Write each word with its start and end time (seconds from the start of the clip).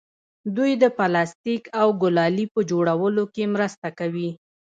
دوی 0.55 0.71
د 0.83 0.85
پلاستیک 0.97 1.63
او 1.79 1.87
ګلالي 2.01 2.45
په 2.53 2.59
جوړولو 2.71 3.23
کې 3.33 3.51
مرسته 3.55 3.87
کوي. 3.99 4.29